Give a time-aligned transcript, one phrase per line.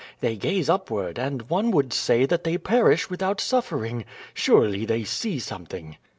[0.19, 4.03] They gaze upward, and one would say that they per ish without suffering.
[4.33, 5.95] Surely, they see something."